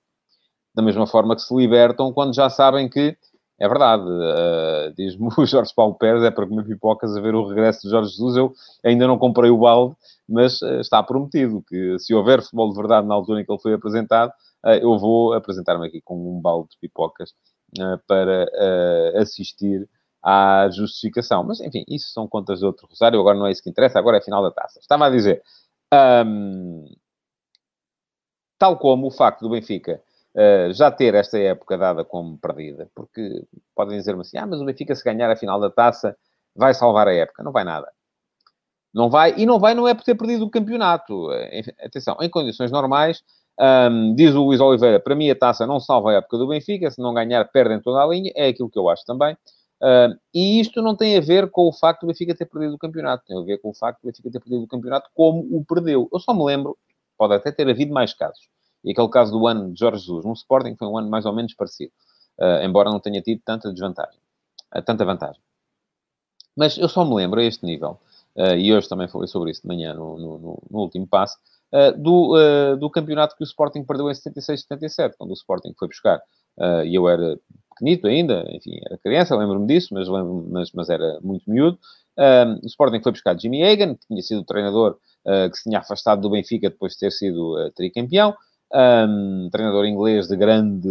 [0.74, 3.16] Da mesma forma que se libertam quando já sabem que,
[3.58, 7.46] é verdade, uh, diz-me o Jorge Paulo Pérez, é para comer pipocas a ver o
[7.46, 8.36] regresso de Jorge Jesus.
[8.36, 8.52] Eu
[8.84, 9.94] ainda não comprei o balde,
[10.28, 13.62] mas uh, está prometido que se houver futebol de verdade na altura em que ele
[13.62, 14.32] foi apresentado,
[14.82, 17.32] eu vou apresentar-me aqui com um balde de pipocas
[18.06, 19.88] para eh, assistir
[20.22, 21.44] à justificação.
[21.44, 23.20] Mas, enfim, isso são contas de outro rosário.
[23.20, 24.80] Agora não é isso que interessa, agora é a final da taça.
[24.80, 25.42] Estava a dizer,
[26.26, 26.84] um,
[28.58, 30.02] tal como o facto do Benfica
[30.34, 34.64] uh, já ter esta época dada como perdida, porque podem dizer-me assim, ah, mas o
[34.64, 36.16] Benfica se ganhar a final da taça
[36.54, 37.42] vai salvar a época.
[37.42, 37.90] Não vai nada.
[38.92, 41.28] Não vai, e não vai não é por ter perdido o campeonato.
[41.84, 43.22] Atenção, em condições normais,
[43.58, 46.90] um, diz o Luís Oliveira, para mim a taça não salva a época do Benfica,
[46.90, 49.34] se não ganhar, perdem toda a linha, é aquilo que eu acho também.
[49.80, 52.78] Uh, e isto não tem a ver com o facto do Benfica ter perdido o
[52.78, 55.64] campeonato, tem a ver com o facto do Benfica ter perdido o campeonato como o
[55.64, 56.08] perdeu.
[56.12, 56.76] Eu só me lembro,
[57.16, 58.48] pode até ter havido mais casos,
[58.84, 61.32] e aquele caso do ano de Jorge Jesus, no Sporting foi um ano mais ou
[61.32, 61.92] menos parecido,
[62.38, 64.18] uh, embora não tenha tido tanta desvantagem,
[64.74, 65.40] uh, tanta vantagem.
[66.54, 67.98] Mas eu só me lembro a este nível,
[68.58, 71.38] e hoje também falei sobre isso de manhã no, no, no último passo,
[71.72, 75.74] uh, do, uh, do campeonato que o Sporting perdeu em 76, 77, quando o Sporting
[75.78, 76.20] foi buscar.
[76.58, 77.38] Uh, e eu era
[77.70, 81.78] pequenito ainda, enfim, era criança, lembro-me disso, mas, lembro mas, mas era muito miúdo.
[82.62, 84.96] o Sporting foi buscar Jimmy Hagan, que tinha sido o treinador
[85.50, 88.34] que se tinha afastado do Benfica depois de ter sido tricampeão.
[88.72, 90.90] Um, treinador inglês de grande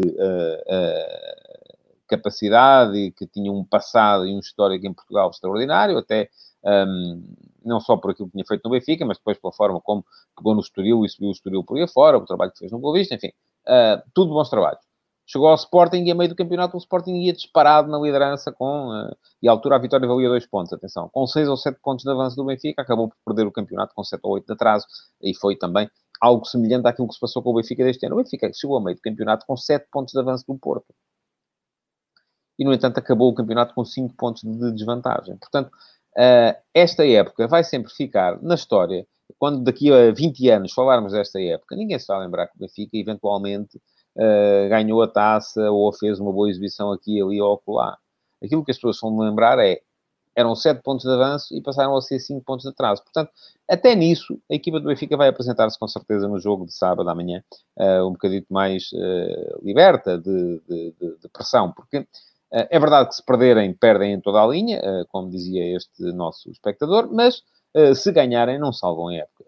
[2.07, 6.29] capacidade e que tinha um passado e um histórico em Portugal extraordinário, até
[6.63, 7.23] um,
[7.65, 10.54] não só por aquilo que tinha feito no Benfica, mas depois pela forma como pegou
[10.54, 12.97] no Estoril e subiu o Estoril por aí afora, o trabalho que fez no Boa
[12.97, 13.32] Vista, enfim,
[13.67, 14.82] uh, tudo bons trabalhos.
[15.28, 18.89] Chegou ao Sporting e a meio do campeonato o Sporting ia disparado na liderança com...
[18.89, 21.10] Uh, e à altura a vitória valia dois pontos, atenção.
[21.10, 24.04] Com seis ou sete pontos de avanço do Benfica, acabou por perder o campeonato com
[24.04, 24.86] sete ou oito de atraso.
[25.19, 25.89] E foi também
[26.21, 28.15] algo semelhante àquilo que se passou com o Benfica deste ano.
[28.15, 30.93] O Benfica chegou a meio do campeonato com sete pontos de avanço do Porto.
[32.60, 35.36] E, no entanto, acabou o campeonato com cinco pontos de desvantagem.
[35.38, 35.71] Portanto,
[36.17, 39.06] Uh, esta época vai sempre ficar na história.
[39.38, 42.95] Quando daqui a 20 anos falarmos desta época, ninguém se vai lembrar que o Benfica
[42.95, 43.78] eventualmente
[44.15, 47.97] uh, ganhou a taça ou fez uma boa exibição aqui, ali ou acolá.
[48.41, 49.82] Aquilo que as pessoas vão lembrar é
[50.38, 53.01] eram 7 pontos de avanço e passaram a ser 5 pontos de atraso.
[53.01, 53.32] Portanto,
[53.69, 57.41] até nisso, a equipa do Benfica vai apresentar-se com certeza no jogo de sábado amanhã,
[57.78, 58.89] uh, um bocadinho mais
[59.63, 62.06] liberta de, de, de, de, pressão, porque
[62.55, 66.49] é verdade que se perderem, perdem em toda a linha, eh, como dizia este nosso
[66.49, 69.45] espectador, mas eh, se ganharem, não salvam a época.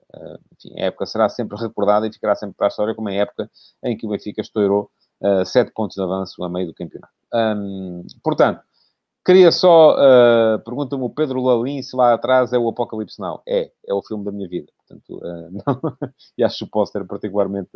[0.54, 3.50] Enfim, a época será sempre recordada e ficará sempre para a história como a época
[3.84, 4.90] em que o Benfica estourou
[5.46, 7.14] sete pontos de avanço a meio do campeonato.
[8.24, 8.62] portanto,
[9.26, 9.96] queria só,
[10.66, 13.42] pergunta-me o Pedro Lalim se lá atrás é o Apocalipse Now.
[13.48, 14.72] É, é o filme da minha vida.
[14.88, 15.22] Portanto,
[15.68, 15.98] não,
[16.38, 17.72] e acho o póster particularmente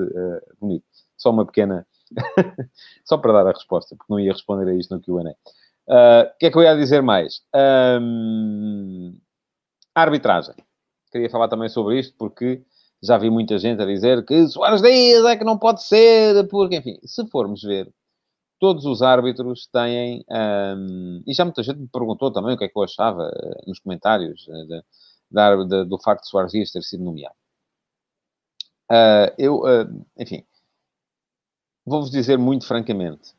[0.59, 0.85] bonito.
[1.17, 1.85] Só uma pequena
[3.05, 5.31] Só para dar a resposta, porque não ia responder a isto no QA.
[5.31, 5.35] Uh,
[5.89, 7.41] ah, o que é que eu ia dizer mais?
[8.01, 9.17] Um,
[9.95, 10.55] arbitragem.
[11.11, 12.63] Queria falar também sobre isto, porque
[13.03, 16.77] já vi muita gente a dizer que Soares Dias é que não pode ser, porque,
[16.77, 17.91] enfim, se formos ver,
[18.59, 20.23] todos os árbitros têm.
[20.29, 23.67] Um, e já muita gente me perguntou também o que é que eu achava uh,
[23.69, 27.35] nos comentários uh, de, do facto de Soares Dias ter sido nomeado.
[28.89, 29.63] Uh, eu,
[30.17, 30.43] enfim,
[31.85, 33.33] vou-vos dizer muito francamente,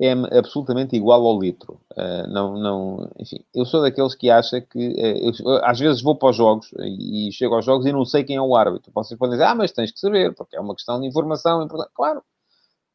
[0.00, 1.80] é absolutamente igual ao litro.
[1.92, 6.16] Uh, não, não, enfim, eu sou daqueles que acha que uh, eu, às vezes vou
[6.16, 8.90] para os jogos e, e, chego aos jogos e não sei quem é o árbitro.
[8.92, 11.92] Vocês podem dizer, ah, mas tens que saber, porque é uma questão de informação importante.
[11.94, 12.22] Claro,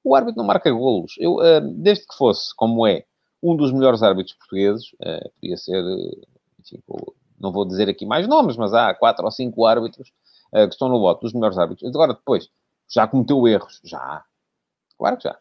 [0.03, 1.15] o árbitro não marca golos.
[1.17, 3.05] Eu, uh, desde que fosse, como é,
[3.41, 4.91] um dos melhores árbitros portugueses,
[5.39, 5.81] podia ser,
[6.59, 6.83] enfim,
[7.39, 10.11] não vou dizer aqui mais nomes, mas há quatro ou cinco árbitros
[10.51, 11.89] que estão no voto dos melhores árbitros.
[11.89, 12.49] Agora, depois,
[12.89, 13.79] já cometeu erros?
[13.81, 14.25] Já
[14.99, 15.37] Claro que já.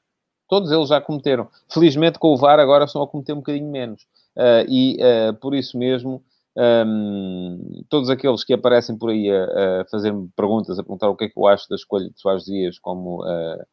[0.49, 1.49] Todos eles já cometeram.
[1.69, 4.03] Felizmente, com o VAR, agora estão a cometer um bocadinho menos.
[4.35, 6.23] Uh, e, uh, por isso mesmo,
[6.57, 11.25] um, todos aqueles que aparecem por aí a, a fazer-me perguntas, a perguntar o que
[11.25, 13.67] é que eu acho da escolha de Soares Dias como uh,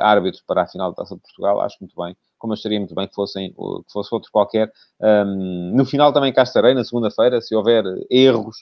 [0.00, 2.14] árbitro para a final da Taça de Portugal, acho muito bem.
[2.38, 4.70] Como acharia muito bem que, fossem, que fosse outro qualquer.
[5.00, 8.56] Um, no final também cá estarei, na segunda-feira, se houver erros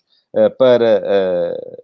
[0.57, 1.03] para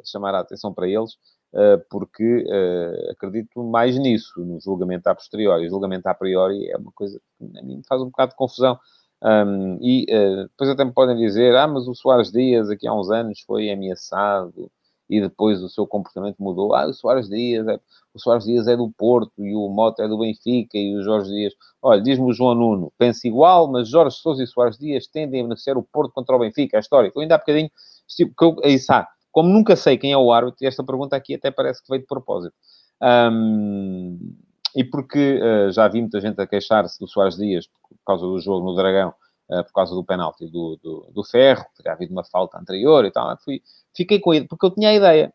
[0.05, 1.19] chamar a atenção para eles.
[1.54, 5.66] Eh, porque uh, acredito mais nisso, no julgamento a posteriori.
[5.66, 8.78] O julgamento a priori é uma coisa que a mim faz um bocado de confusão.
[9.22, 12.94] Um, e uh, depois até me podem dizer, ah, mas o Soares Dias aqui há
[12.94, 14.70] uns anos foi ameaçado
[15.11, 16.74] e depois o seu comportamento mudou.
[16.74, 17.80] Ah, o Soares Dias, é...
[18.14, 21.30] o Soares Dias é do Porto e o Mota é do Benfica e o Jorge
[21.30, 21.54] Dias.
[21.82, 25.44] Olha, diz-me o João Nuno, pensa igual, mas Jorge Sousa e Soares Dias tendem a
[25.44, 27.11] beneficiar o Porto contra o Benfica, a história.
[27.14, 27.70] Eu ainda há bocadinho,
[28.06, 29.08] tipo, eu, aí está.
[29.38, 32.09] Como nunca sei quem é o árbitro, esta pergunta aqui até parece que veio de
[32.09, 32.57] propósito.
[33.01, 34.37] Um,
[34.74, 38.40] e porque uh, já vi muita gente a queixar-se do Soares Dias por causa do
[38.40, 39.14] jogo no Dragão,
[39.48, 43.12] uh, por causa do penalti do, do, do Ferro, teria havido uma falta anterior e
[43.12, 43.38] tal.
[43.44, 43.62] Fui,
[43.94, 45.33] fiquei com ele, porque eu tinha a ideia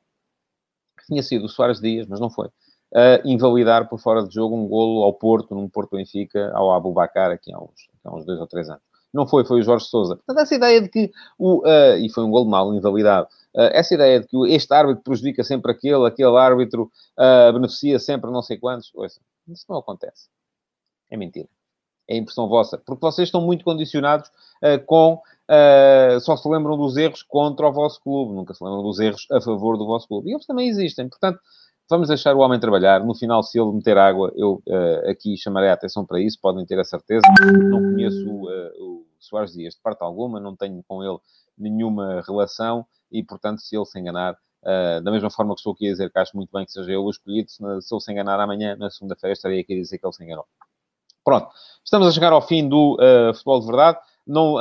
[1.00, 4.54] que tinha sido o Soares Dias, mas não foi uh, invalidar por fora de jogo
[4.54, 8.26] um golo ao Porto, num Porto Benfica, ao Abubacar, aqui há uns, aqui há uns
[8.26, 8.84] dois ou três anos.
[9.14, 10.16] Não foi, foi o Jorge Sousa.
[10.16, 11.60] Portanto, essa ideia de que o.
[11.60, 13.28] Uh, e foi um golo mal, invalidado.
[13.54, 18.32] Uh, essa ideia de que este árbitro prejudica sempre aquele, aquele árbitro uh, beneficia sempre
[18.32, 18.92] não sei quantos.
[18.96, 20.30] Ouça, isso não acontece.
[21.12, 21.48] É mentira.
[22.10, 22.78] É impressão vossa.
[22.80, 24.30] Porque vocês estão muito condicionados
[24.86, 25.22] com.
[26.22, 28.34] só se lembram dos erros contra o vosso clube.
[28.34, 30.30] Nunca se lembram dos erros a favor do vosso clube.
[30.30, 31.08] E eles também existem.
[31.08, 31.40] Portanto,
[31.90, 33.04] Vamos deixar o homem trabalhar.
[33.04, 36.66] No final, se ele meter água, eu uh, aqui chamarei a atenção para isso, podem
[36.66, 37.22] ter a certeza.
[37.70, 41.18] Não conheço uh, o Soares Dias de parte alguma, não tenho com ele
[41.58, 45.88] nenhuma relação e, portanto, se ele se enganar, uh, da mesma forma que estou aqui
[45.88, 48.12] a dizer que acho muito bem que seja eu o escolhido, se, se ele se
[48.12, 50.46] enganar amanhã, na segunda-feira, estarei aqui a dizer que ele se enganou.
[51.24, 51.50] Pronto,
[51.84, 52.98] estamos a chegar ao fim do
[53.34, 53.98] futebol de verdade.
[54.28, 54.58] Não,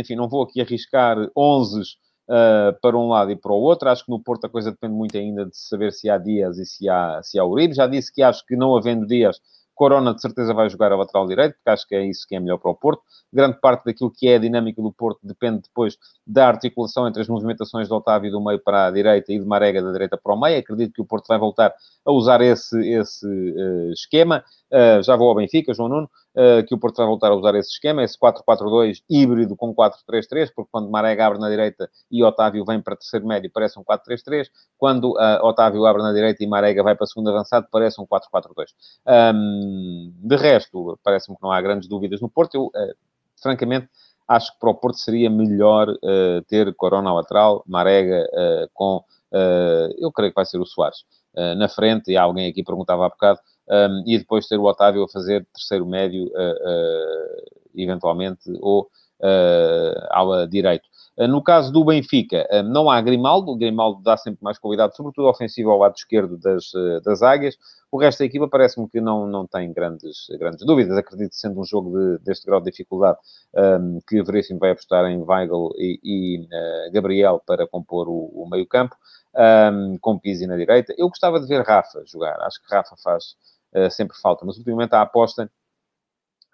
[0.00, 1.82] enfim, não vou aqui arriscar 11
[2.28, 3.88] uh, para um lado e para o outro.
[3.88, 6.66] Acho que no Porto a coisa depende muito ainda de saber se há Dias e
[6.66, 7.74] se há, se há Uribe.
[7.74, 9.40] Já disse que acho que não havendo Dias,
[9.74, 12.40] Corona de certeza vai jogar a lateral direito, porque acho que é isso que é
[12.40, 13.02] melhor para o Porto.
[13.32, 17.28] Grande parte daquilo que é a dinâmica do Porto depende depois da articulação entre as
[17.28, 20.40] movimentações de Otávio do meio para a direita e de Marega da direita para o
[20.40, 20.58] meio.
[20.58, 24.44] Acredito que o Porto vai voltar a usar esse, esse uh, esquema.
[24.70, 26.10] Uh, já vou ao Benfica, João Nuno.
[26.34, 30.50] Eh, que o Porto vai voltar a usar esse esquema, esse 4-4-2 híbrido com 4-3-3,
[30.54, 34.46] porque quando Marega abre na direita e Otávio vem para terceiro médio, parece um 4-3-3.
[34.78, 38.66] Quando uh, Otávio abre na direita e Marega vai para segundo avançado, parece um 4-4-2.
[39.34, 42.54] Um, de resto, parece-me que não há grandes dúvidas no Porto.
[42.54, 42.94] Eu, uh,
[43.42, 43.90] francamente,
[44.26, 48.26] acho que para o Porto seria melhor uh, ter Corona lateral, Marega
[48.72, 49.04] com,
[49.98, 51.04] eu creio que vai ser o Soares,
[51.56, 53.40] na frente, e alguém aqui perguntava há bocado,
[53.72, 58.82] um, e depois ter o Otávio a fazer terceiro médio, uh, eventualmente, ou
[59.20, 60.92] uh, ala direito.
[61.28, 65.70] No caso do Benfica, não há Grimaldo, o Grimaldo dá sempre mais qualidade, sobretudo ofensivo
[65.70, 66.72] ao lado esquerdo das,
[67.04, 67.54] das águias.
[67.92, 70.96] O resto da equipa parece-me que não, não tem grandes, grandes dúvidas.
[70.96, 73.18] Acredito, sendo um jogo de, deste grau de dificuldade,
[73.54, 78.48] um, que Veríssimo vai apostar em Weigl e, e uh, Gabriel para compor o, o
[78.50, 78.96] meio-campo,
[79.36, 80.94] um, com Pizzi na direita.
[80.96, 82.40] Eu gostava de ver Rafa jogar.
[82.40, 83.36] Acho que Rafa faz
[83.90, 84.44] sempre falta.
[84.44, 85.50] Mas, ultimamente, a aposta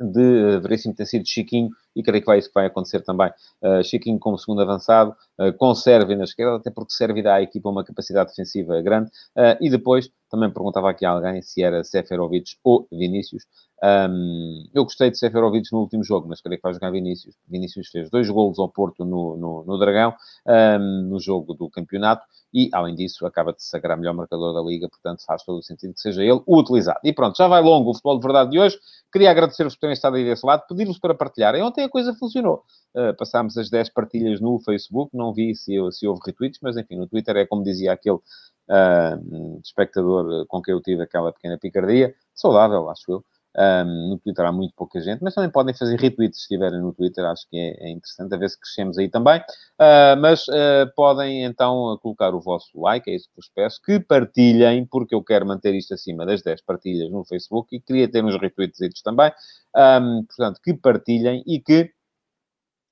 [0.00, 3.30] de uh, Veríssimo tem sido Chiquinho, e creio que vai isso que vai acontecer também.
[3.62, 7.42] Uh, Chiquinho como segundo avançado, uh, com Sérvia na esquerda, até porque Sérvia dá à
[7.42, 9.10] equipa uma capacidade defensiva grande.
[9.36, 13.44] Uh, e depois, também perguntava aqui a alguém se era Seferovic ou Vinícius.
[13.82, 17.36] Um, eu gostei de Seferovic no último jogo, mas creio que vai jogar Vinícius.
[17.46, 20.14] Vinícius fez dois golos ao Porto no, no, no Dragão,
[20.46, 24.88] um, no jogo do campeonato, e, além disso, acaba de sagrar melhor marcador da Liga,
[24.88, 26.98] portanto faz todo o sentido que seja ele o utilizado.
[27.04, 28.78] E pronto, já vai longo o futebol de verdade de hoje.
[29.12, 31.62] Queria agradecer-vos por terem estado aí desse lado, pedir-vos para partilharem.
[31.62, 32.64] Ontem a coisa funcionou.
[32.94, 36.96] Uh, passámos as 10 partilhas no Facebook, não vi se, se houve retweets, mas enfim,
[36.96, 42.14] no Twitter é como dizia aquele uh, espectador com quem eu tive aquela pequena picardia,
[42.34, 43.24] saudável, acho eu.
[43.56, 46.92] Um, no Twitter há muito pouca gente, mas também podem fazer retweets se estiverem no
[46.92, 49.40] Twitter, acho que é, é interessante, a ver se crescemos aí também.
[49.40, 53.98] Uh, mas uh, podem então colocar o vosso like, é isso que vos peço, que
[53.98, 58.24] partilhem, porque eu quero manter isto acima das 10 partilhas no Facebook e queria ter
[58.24, 59.32] uns retweets também.
[59.74, 61.90] Um, portanto, que partilhem e que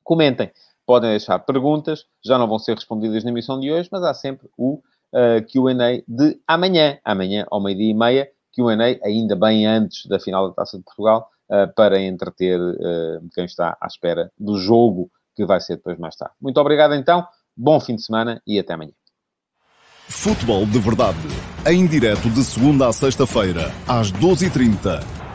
[0.02, 0.50] comentem.
[0.86, 4.48] Podem deixar perguntas, já não vão ser respondidas na emissão de hoje, mas há sempre
[4.56, 4.80] o
[5.12, 6.98] uh, QA de amanhã.
[7.04, 11.30] Amanhã, ao meio-dia e meia Q&A, ainda bem antes da final da Taça de Portugal,
[11.50, 16.16] uh, para entreter uh, quem está à espera do jogo que vai ser depois mais
[16.16, 16.34] tarde.
[16.40, 18.92] Muito obrigado então, bom fim de semana e até amanhã.
[20.08, 21.18] Futebol de Verdade,
[21.66, 25.25] em direto de segunda a sexta-feira, às 12h30